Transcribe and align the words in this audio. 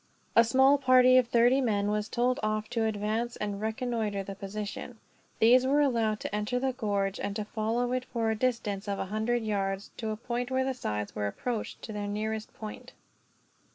A 0.35 0.43
small 0.43 0.79
party, 0.79 1.17
of 1.17 1.27
thirty 1.27 1.61
men, 1.61 1.91
was 1.91 2.09
told 2.09 2.39
off 2.41 2.67
to 2.71 2.85
advance 2.85 3.35
and 3.35 3.61
reconnoiter 3.61 4.23
the 4.23 4.33
position. 4.33 4.97
These 5.37 5.67
were 5.67 5.79
allowed 5.81 6.19
to 6.21 6.35
enter 6.35 6.57
the 6.59 6.73
gorge, 6.73 7.19
and 7.19 7.35
to 7.35 7.45
follow 7.45 7.91
it 7.91 8.05
for 8.05 8.31
a 8.31 8.35
distance 8.35 8.87
of 8.87 8.97
a 8.97 9.05
hundred 9.13 9.43
yards, 9.43 9.91
to 9.97 10.09
a 10.09 10.17
point 10.17 10.49
where 10.49 10.65
the 10.65 10.73
sides 10.73 11.13
were 11.13 11.27
approached 11.27 11.83
to 11.83 11.93
their 11.93 12.07
nearest 12.07 12.51
point. 12.55 12.93